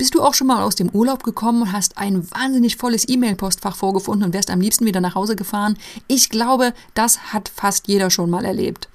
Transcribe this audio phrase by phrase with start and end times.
[0.00, 3.76] Bist du auch schon mal aus dem Urlaub gekommen und hast ein wahnsinnig volles E-Mail-Postfach
[3.76, 5.76] vorgefunden und wärst am liebsten wieder nach Hause gefahren?
[6.08, 8.88] Ich glaube, das hat fast jeder schon mal erlebt.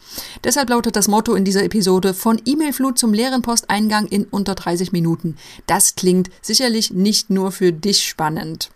[0.44, 4.94] Deshalb lautet das Motto in dieser Episode von E-Mail-Flut zum leeren Posteingang in unter 30
[4.94, 5.38] Minuten.
[5.68, 8.72] Das klingt sicherlich nicht nur für dich spannend.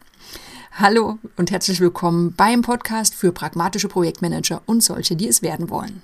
[0.73, 6.04] Hallo und herzlich willkommen beim Podcast für pragmatische Projektmanager und solche, die es werden wollen.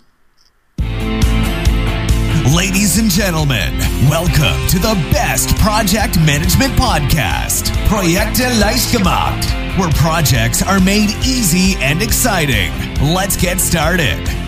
[2.53, 3.75] Ladies and gentlemen,
[4.07, 8.59] welcome to the best project management podcast, Projekte
[9.79, 12.71] where projects are made easy and exciting.
[13.01, 14.44] Let's get started.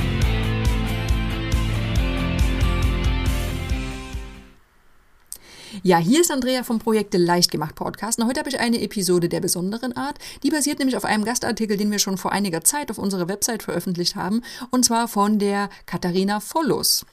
[5.83, 8.19] Ja, hier ist Andrea vom Projekte leicht gemacht Podcast.
[8.19, 10.17] Und heute habe ich eine Episode der besonderen Art.
[10.43, 13.63] Die basiert nämlich auf einem Gastartikel, den wir schon vor einiger Zeit auf unserer Website
[13.63, 14.41] veröffentlicht haben.
[14.71, 17.05] Und zwar von der Katharina Vollus.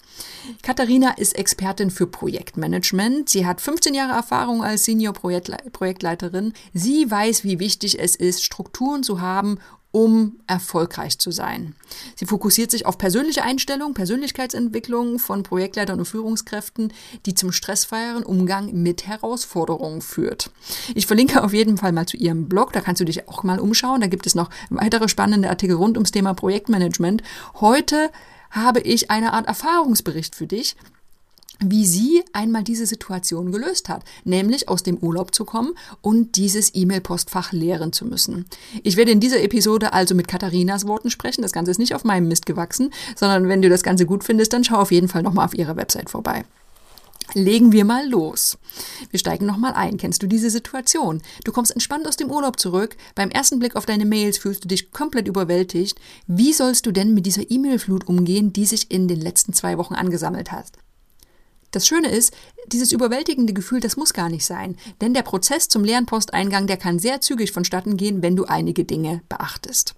[0.62, 3.28] Katharina ist Expertin für Projektmanagement.
[3.28, 6.52] Sie hat 15 Jahre Erfahrung als Senior Projektleiterin.
[6.72, 9.58] Sie weiß, wie wichtig es ist, Strukturen zu haben,
[9.94, 11.76] um erfolgreich zu sein.
[12.16, 16.92] Sie fokussiert sich auf persönliche Einstellung, Persönlichkeitsentwicklung von Projektleitern und Führungskräften,
[17.26, 20.50] die zum stressfreieren Umgang mit Herausforderungen führt.
[20.96, 23.60] Ich verlinke auf jeden Fall mal zu ihrem Blog, da kannst du dich auch mal
[23.60, 24.00] umschauen.
[24.00, 27.22] Da gibt es noch weitere spannende Artikel rund ums Thema Projektmanagement.
[27.60, 28.10] Heute
[28.50, 30.74] habe ich eine Art Erfahrungsbericht für dich,
[31.70, 36.74] wie sie einmal diese Situation gelöst hat, nämlich aus dem Urlaub zu kommen und dieses
[36.74, 38.46] E-Mail-Postfach leeren zu müssen.
[38.82, 41.42] Ich werde in dieser Episode also mit Katharinas Worten sprechen.
[41.42, 44.52] Das Ganze ist nicht auf meinem Mist gewachsen, sondern wenn du das Ganze gut findest,
[44.52, 46.44] dann schau auf jeden Fall nochmal auf ihrer Website vorbei.
[47.32, 48.58] Legen wir mal los.
[49.10, 49.96] Wir steigen nochmal ein.
[49.96, 51.22] Kennst du diese Situation?
[51.44, 52.96] Du kommst entspannt aus dem Urlaub zurück.
[53.14, 55.98] Beim ersten Blick auf deine Mails fühlst du dich komplett überwältigt.
[56.26, 59.94] Wie sollst du denn mit dieser E-Mail-Flut umgehen, die sich in den letzten zwei Wochen
[59.94, 60.66] angesammelt hat?
[61.74, 62.32] Das Schöne ist,
[62.68, 66.76] dieses überwältigende Gefühl, das muss gar nicht sein, denn der Prozess zum leeren Posteingang, der
[66.76, 69.96] kann sehr zügig vonstatten gehen, wenn du einige Dinge beachtest.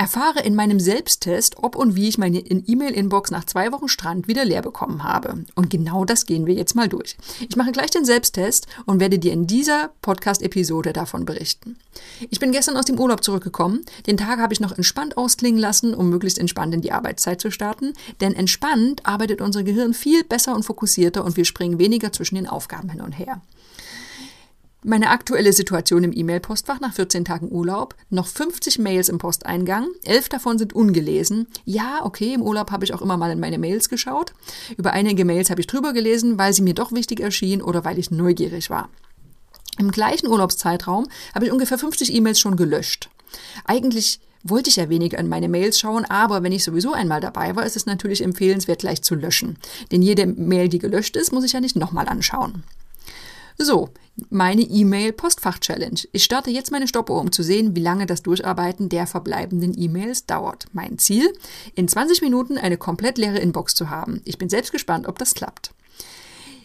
[0.00, 4.46] Erfahre in meinem Selbsttest, ob und wie ich meine E-Mail-Inbox nach zwei Wochen Strand wieder
[4.46, 5.44] leer bekommen habe.
[5.54, 7.18] Und genau das gehen wir jetzt mal durch.
[7.46, 11.76] Ich mache gleich den Selbsttest und werde dir in dieser Podcast-Episode davon berichten.
[12.30, 13.84] Ich bin gestern aus dem Urlaub zurückgekommen.
[14.06, 17.50] Den Tag habe ich noch entspannt ausklingen lassen, um möglichst entspannt in die Arbeitszeit zu
[17.50, 17.92] starten.
[18.22, 22.46] Denn entspannt arbeitet unser Gehirn viel besser und fokussierter und wir springen weniger zwischen den
[22.46, 23.42] Aufgaben hin und her.
[24.82, 27.94] Meine aktuelle Situation im E-Mail-Postfach nach 14 Tagen Urlaub.
[28.08, 29.88] Noch 50 Mails im Posteingang.
[30.04, 31.48] Elf davon sind ungelesen.
[31.66, 34.32] Ja, okay, im Urlaub habe ich auch immer mal in meine Mails geschaut.
[34.78, 37.98] Über einige Mails habe ich drüber gelesen, weil sie mir doch wichtig erschienen oder weil
[37.98, 38.88] ich neugierig war.
[39.78, 43.10] Im gleichen Urlaubszeitraum habe ich ungefähr 50 E-Mails schon gelöscht.
[43.66, 47.54] Eigentlich wollte ich ja weniger in meine Mails schauen, aber wenn ich sowieso einmal dabei
[47.54, 49.58] war, ist es natürlich empfehlenswert, gleich zu löschen.
[49.92, 52.64] Denn jede Mail, die gelöscht ist, muss ich ja nicht nochmal anschauen.
[53.58, 53.90] So,
[54.28, 56.00] meine E-Mail-Postfach-Challenge.
[56.12, 60.26] Ich starte jetzt meine Stoppuhr, um zu sehen, wie lange das Durcharbeiten der verbleibenden E-Mails
[60.26, 60.66] dauert.
[60.72, 61.32] Mein Ziel?
[61.74, 64.20] In 20 Minuten eine komplett leere Inbox zu haben.
[64.24, 65.72] Ich bin selbst gespannt, ob das klappt.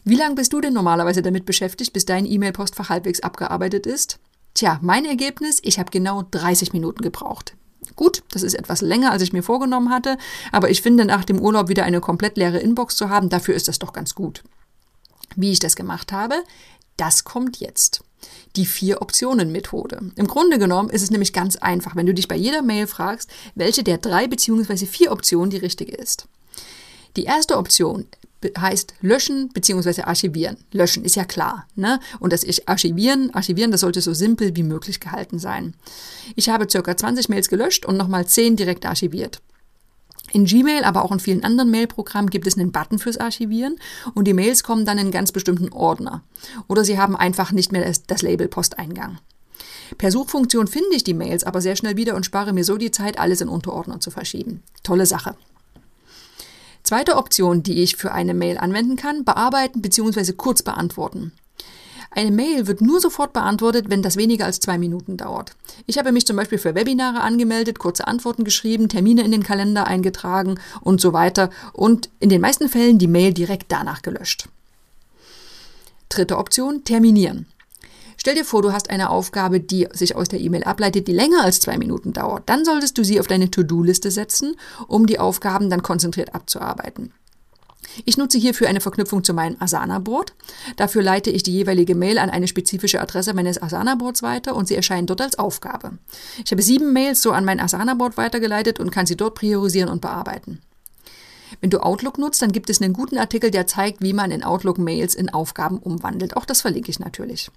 [0.03, 4.19] Wie lange bist du denn normalerweise damit beschäftigt, bis dein E-Mail-Postfach halbwegs abgearbeitet ist?
[4.53, 7.55] Tja, mein Ergebnis, ich habe genau 30 Minuten gebraucht.
[7.95, 10.17] Gut, das ist etwas länger, als ich mir vorgenommen hatte,
[10.51, 13.67] aber ich finde, nach dem Urlaub wieder eine komplett leere Inbox zu haben, dafür ist
[13.67, 14.43] das doch ganz gut.
[15.35, 16.35] Wie ich das gemacht habe,
[16.97, 18.03] das kommt jetzt.
[18.55, 20.11] Die Vier-Optionen-Methode.
[20.15, 23.29] Im Grunde genommen ist es nämlich ganz einfach, wenn du dich bei jeder Mail fragst,
[23.53, 24.85] welche der drei bzw.
[24.85, 26.27] vier Optionen die richtige ist.
[27.17, 28.05] Die erste Option
[28.57, 30.03] heißt löschen bzw.
[30.03, 30.57] archivieren.
[30.71, 31.67] Löschen ist ja klar.
[31.75, 31.99] Ne?
[32.19, 35.73] Und das ich archivieren, archivieren, das sollte so simpel wie möglich gehalten sein.
[36.35, 36.97] Ich habe ca.
[36.97, 39.41] 20 Mails gelöscht und nochmal 10 direkt archiviert.
[40.35, 43.77] In Gmail, aber auch in vielen anderen Mailprogrammen gibt es einen Button fürs Archivieren
[44.15, 46.23] und die Mails kommen dann in einen ganz bestimmten Ordner.
[46.67, 49.19] Oder sie haben einfach nicht mehr das, das Label Posteingang.
[49.97, 52.91] Per Suchfunktion finde ich die Mails aber sehr schnell wieder und spare mir so die
[52.91, 54.61] Zeit, alles in Unterordner zu verschieben.
[54.83, 55.37] Tolle Sache.
[56.83, 60.33] Zweite Option, die ich für eine Mail anwenden kann, bearbeiten bzw.
[60.33, 61.31] kurz beantworten.
[62.15, 65.51] Eine Mail wird nur sofort beantwortet, wenn das weniger als zwei Minuten dauert.
[65.85, 69.85] Ich habe mich zum Beispiel für Webinare angemeldet, kurze Antworten geschrieben, Termine in den Kalender
[69.85, 74.47] eingetragen und so weiter und in den meisten Fällen die Mail direkt danach gelöscht.
[76.07, 77.47] Dritte Option, terminieren.
[78.15, 81.43] Stell dir vor, du hast eine Aufgabe, die sich aus der E-Mail ableitet, die länger
[81.43, 82.43] als zwei Minuten dauert.
[82.45, 84.55] Dann solltest du sie auf deine To-Do-Liste setzen,
[84.87, 87.11] um die Aufgaben dann konzentriert abzuarbeiten.
[88.05, 90.33] Ich nutze hierfür eine Verknüpfung zu meinem Asana-Board.
[90.75, 94.75] Dafür leite ich die jeweilige Mail an eine spezifische Adresse meines Asana-Boards weiter und sie
[94.75, 95.97] erscheinen dort als Aufgabe.
[96.43, 100.01] Ich habe sieben Mails so an mein Asana-Board weitergeleitet und kann sie dort priorisieren und
[100.01, 100.61] bearbeiten.
[101.61, 104.43] Wenn du Outlook nutzt, dann gibt es einen guten Artikel, der zeigt, wie man in
[104.43, 106.35] Outlook Mails in Aufgaben umwandelt.
[106.35, 107.49] Auch das verlinke ich natürlich.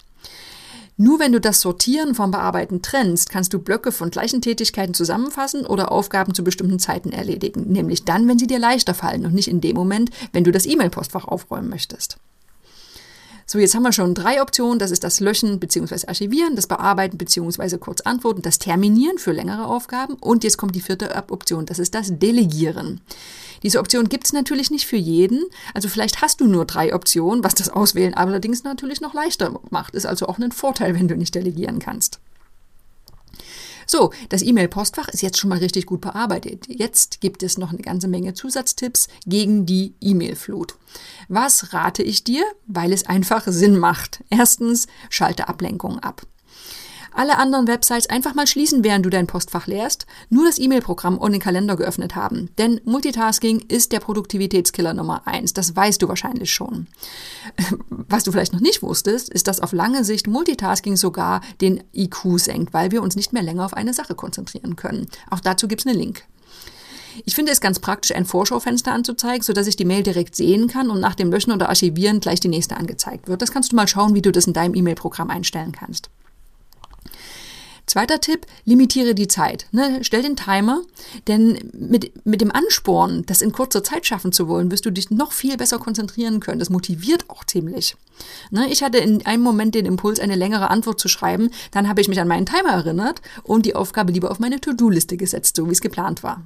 [1.00, 5.64] Nur wenn du das Sortieren vom Bearbeiten trennst, kannst du Blöcke von gleichen Tätigkeiten zusammenfassen
[5.64, 7.68] oder Aufgaben zu bestimmten Zeiten erledigen.
[7.68, 10.66] Nämlich dann, wenn sie dir leichter fallen und nicht in dem Moment, wenn du das
[10.66, 12.18] E-Mail-Postfach aufräumen möchtest.
[13.46, 14.80] So, jetzt haben wir schon drei Optionen.
[14.80, 16.08] Das ist das Löschen bzw.
[16.08, 17.78] Archivieren, das Bearbeiten bzw.
[17.78, 21.94] kurz antworten, das Terminieren für längere Aufgaben und jetzt kommt die vierte Option, das ist
[21.94, 23.00] das Delegieren.
[23.62, 25.44] Diese Option gibt es natürlich nicht für jeden.
[25.74, 29.94] Also vielleicht hast du nur drei Optionen, was das Auswählen allerdings natürlich noch leichter macht.
[29.94, 32.20] Ist also auch ein Vorteil, wenn du nicht delegieren kannst.
[33.90, 36.66] So, das E-Mail-Postfach ist jetzt schon mal richtig gut bearbeitet.
[36.68, 40.74] Jetzt gibt es noch eine ganze Menge Zusatztipps gegen die E-Mail-Flut.
[41.28, 42.44] Was rate ich dir?
[42.66, 44.22] Weil es einfach Sinn macht.
[44.28, 46.26] Erstens, schalte Ablenkungen ab
[47.18, 51.32] alle anderen Websites einfach mal schließen, während du dein Postfach leerst, nur das E-Mail-Programm und
[51.32, 52.50] den Kalender geöffnet haben.
[52.58, 55.52] Denn Multitasking ist der Produktivitätskiller Nummer eins.
[55.52, 56.86] Das weißt du wahrscheinlich schon.
[57.90, 62.38] Was du vielleicht noch nicht wusstest, ist, dass auf lange Sicht Multitasking sogar den IQ
[62.38, 65.08] senkt, weil wir uns nicht mehr länger auf eine Sache konzentrieren können.
[65.30, 66.24] Auch dazu gibt's einen Link.
[67.24, 70.90] Ich finde es ganz praktisch, ein Vorschaufenster anzuzeigen, sodass ich die Mail direkt sehen kann
[70.90, 73.42] und nach dem Löschen oder Archivieren gleich die nächste angezeigt wird.
[73.42, 76.10] Das kannst du mal schauen, wie du das in deinem E-Mail-Programm einstellen kannst.
[77.88, 79.66] Zweiter Tipp, limitiere die Zeit.
[79.72, 80.00] Ne?
[80.02, 80.82] Stell den Timer,
[81.26, 85.10] denn mit, mit dem Ansporn, das in kurzer Zeit schaffen zu wollen, wirst du dich
[85.10, 86.58] noch viel besser konzentrieren können.
[86.58, 87.96] Das motiviert auch ziemlich.
[88.50, 88.70] Ne?
[88.70, 91.48] Ich hatte in einem Moment den Impuls, eine längere Antwort zu schreiben.
[91.70, 95.16] Dann habe ich mich an meinen Timer erinnert und die Aufgabe lieber auf meine To-Do-Liste
[95.16, 96.42] gesetzt, so wie es geplant war.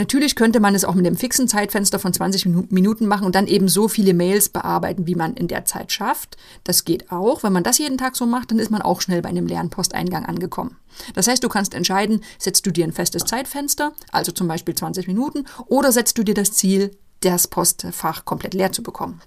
[0.00, 3.46] Natürlich könnte man es auch mit einem fixen Zeitfenster von 20 Minuten machen und dann
[3.46, 6.38] eben so viele Mails bearbeiten, wie man in der Zeit schafft.
[6.64, 7.42] Das geht auch.
[7.42, 9.68] Wenn man das jeden Tag so macht, dann ist man auch schnell bei einem leeren
[9.68, 10.78] Posteingang angekommen.
[11.12, 15.06] Das heißt, du kannst entscheiden, setzt du dir ein festes Zeitfenster, also zum Beispiel 20
[15.06, 19.20] Minuten, oder setzt du dir das Ziel, das Postfach komplett leer zu bekommen.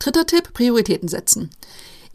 [0.00, 1.48] Dritter Tipp, Prioritäten setzen.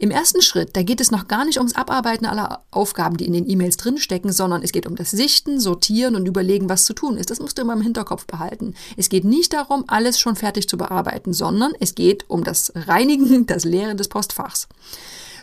[0.00, 3.32] Im ersten Schritt, da geht es noch gar nicht ums Abarbeiten aller Aufgaben, die in
[3.32, 7.16] den E-Mails drinstecken, sondern es geht um das Sichten, Sortieren und Überlegen, was zu tun
[7.16, 7.30] ist.
[7.30, 8.74] Das musst du immer im Hinterkopf behalten.
[8.96, 13.46] Es geht nicht darum, alles schon fertig zu bearbeiten, sondern es geht um das Reinigen,
[13.46, 14.68] das Leeren des Postfachs.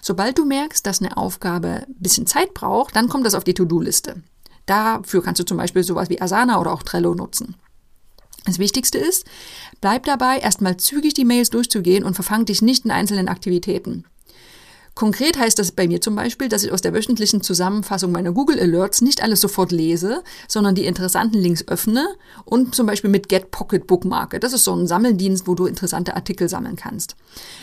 [0.02, 3.56] Sobald du merkst, dass eine Aufgabe ein bisschen Zeit braucht, dann kommt das auf die
[3.56, 4.24] To-Do-Liste.
[4.68, 7.56] Dafür kannst du zum Beispiel sowas wie Asana oder auch Trello nutzen.
[8.46, 9.26] Das Wichtigste ist,
[9.82, 14.06] bleib dabei, erstmal zügig die Mails durchzugehen und verfang dich nicht in einzelnen Aktivitäten.
[14.96, 18.62] Konkret heißt das bei mir zum Beispiel, dass ich aus der wöchentlichen Zusammenfassung meiner Google
[18.62, 22.08] Alerts nicht alles sofort lese, sondern die interessanten Links öffne
[22.46, 24.40] und zum Beispiel mit Get Pocket bookmarke.
[24.40, 27.18] Das ist so ein Sammeldienst, wo du interessante Artikel sammeln kannst.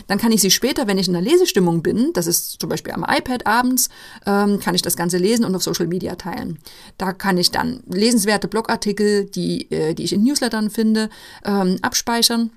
[0.08, 2.92] Dann kann ich sie später, wenn ich in der Lesestimmung bin, das ist zum Beispiel
[2.92, 3.88] am iPad abends,
[4.26, 6.58] ähm, kann ich das Ganze lesen und auf Social Media teilen.
[6.98, 11.08] Da kann ich dann lesenswerte Blogartikel, die, äh, die ich in Newslettern finde,
[11.46, 12.50] ähm, abspeichern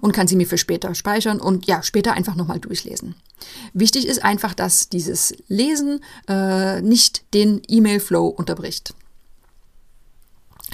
[0.00, 3.14] und kann sie mir für später speichern und ja, später einfach nochmal durchlesen.
[3.72, 8.94] Wichtig ist einfach, dass dieses Lesen äh, nicht den E-Mail-Flow unterbricht.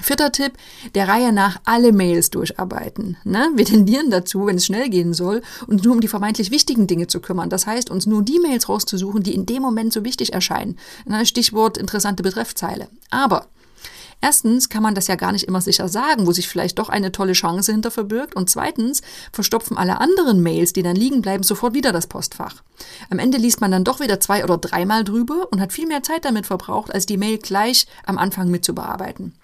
[0.03, 0.53] Vierter Tipp,
[0.95, 3.17] der Reihe nach alle Mails durcharbeiten.
[3.25, 3.51] Ne?
[3.55, 7.07] Wir tendieren dazu, wenn es schnell gehen soll, uns nur um die vermeintlich wichtigen Dinge
[7.07, 7.49] zu kümmern.
[7.49, 10.79] Das heißt, uns nur die Mails rauszusuchen, die in dem Moment so wichtig erscheinen.
[11.07, 11.25] Ne?
[11.25, 12.89] Stichwort interessante Betreffzeile.
[13.11, 13.47] Aber
[14.21, 17.13] Erstens kann man das ja gar nicht immer sicher sagen, wo sich vielleicht doch eine
[17.13, 18.35] tolle Chance hinter verbirgt.
[18.35, 19.03] Und zweitens
[19.33, 22.63] verstopfen alle anderen Mails, die dann liegen bleiben, sofort wieder das Postfach.
[23.11, 26.03] Am Ende liest man dann doch wieder zwei oder dreimal drüber und hat viel mehr
[26.03, 29.35] Zeit damit verbraucht, als die Mail gleich am Anfang mitzubearbeiten.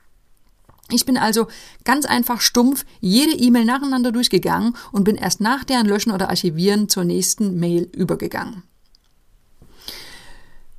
[0.90, 1.46] Ich bin also
[1.84, 6.88] ganz einfach stumpf jede E-Mail nacheinander durchgegangen und bin erst nach deren Löschen oder Archivieren
[6.88, 8.62] zur nächsten Mail übergegangen.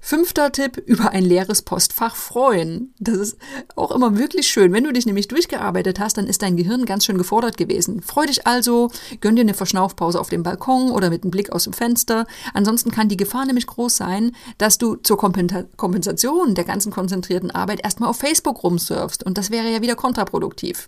[0.05, 2.93] Fünfter Tipp, über ein leeres Postfach freuen.
[2.99, 3.37] Das ist
[3.77, 4.73] auch immer wirklich schön.
[4.73, 8.01] Wenn du dich nämlich durchgearbeitet hast, dann ist dein Gehirn ganz schön gefordert gewesen.
[8.01, 8.91] Freu dich also,
[9.21, 12.27] gönn dir eine Verschnaufpause auf dem Balkon oder mit einem Blick aus dem Fenster.
[12.53, 17.81] Ansonsten kann die Gefahr nämlich groß sein, dass du zur Kompensation der ganzen konzentrierten Arbeit
[17.81, 19.23] erstmal auf Facebook rumsurfst.
[19.23, 20.87] Und das wäre ja wieder kontraproduktiv.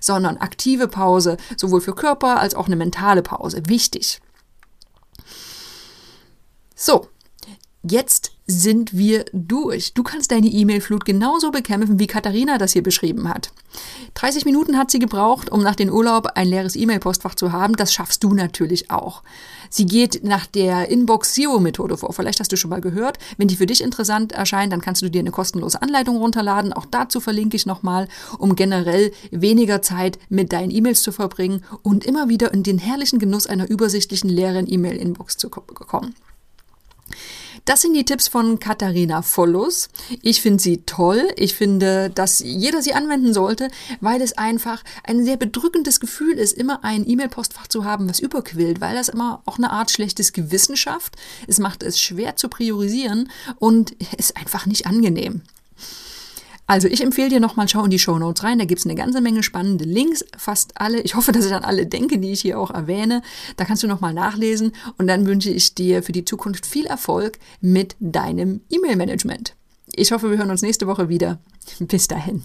[0.00, 3.60] Sondern aktive Pause, sowohl für Körper als auch eine mentale Pause.
[3.66, 4.22] Wichtig.
[6.74, 7.08] So,
[7.88, 9.94] Jetzt sind wir durch.
[9.94, 13.52] Du kannst deine E-Mail-Flut genauso bekämpfen, wie Katharina das hier beschrieben hat.
[14.14, 17.74] 30 Minuten hat sie gebraucht, um nach dem Urlaub ein leeres E-Mail-Postfach zu haben.
[17.74, 19.22] Das schaffst du natürlich auch.
[19.70, 22.12] Sie geht nach der Inbox-Zero-Methode vor.
[22.12, 23.18] Vielleicht hast du schon mal gehört.
[23.36, 26.72] Wenn die für dich interessant erscheint, dann kannst du dir eine kostenlose Anleitung runterladen.
[26.72, 32.04] Auch dazu verlinke ich nochmal, um generell weniger Zeit mit deinen E-Mails zu verbringen und
[32.04, 36.16] immer wieder in den herrlichen Genuss einer übersichtlichen leeren E-Mail-Inbox zu kommen.
[37.66, 39.88] Das sind die Tipps von Katharina Vollus.
[40.22, 41.26] Ich finde sie toll.
[41.34, 43.68] Ich finde, dass jeder sie anwenden sollte,
[44.00, 48.80] weil es einfach ein sehr bedrückendes Gefühl ist, immer ein E-Mail-Postfach zu haben, was überquillt,
[48.80, 51.16] weil das immer auch eine Art schlechtes Gewissen schafft.
[51.48, 55.42] Es macht es schwer zu priorisieren und ist einfach nicht angenehm.
[56.66, 59.20] Also ich empfehle dir nochmal, schau in die Show Notes rein, da gibt's eine ganze
[59.20, 61.00] Menge spannende Links, fast alle.
[61.00, 63.22] Ich hoffe, dass ich an alle denke, die ich hier auch erwähne.
[63.56, 67.38] Da kannst du nochmal nachlesen und dann wünsche ich dir für die Zukunft viel Erfolg
[67.60, 69.54] mit deinem E-Mail-Management.
[69.94, 71.38] Ich hoffe, wir hören uns nächste Woche wieder.
[71.78, 72.44] Bis dahin.